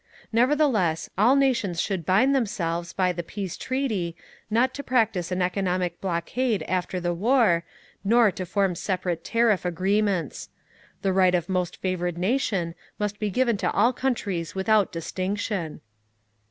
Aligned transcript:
Nevertheless, 0.33 1.11
all 1.15 1.35
nations 1.35 1.79
should 1.79 2.07
bind 2.07 2.33
themselves, 2.33 2.91
by 2.91 3.13
the 3.13 3.21
Peace 3.21 3.55
Treaty, 3.55 4.15
not 4.49 4.73
to 4.73 4.81
practise 4.83 5.31
an 5.31 5.43
economic 5.43 6.01
blockade 6.01 6.63
after 6.63 6.99
the 6.99 7.13
war, 7.13 7.63
nor 8.03 8.31
to 8.31 8.47
form 8.47 8.73
separate 8.73 9.23
tariff 9.23 9.63
agreements. 9.63 10.49
The 11.03 11.13
right 11.13 11.35
of 11.35 11.47
most 11.49 11.77
favoured 11.81 12.17
nation 12.17 12.73
must 12.97 13.19
be 13.19 13.29
given 13.29 13.57
to 13.57 13.69
all 13.73 13.93
countries 13.93 14.55
without 14.55 14.91
distinction. 14.91 15.81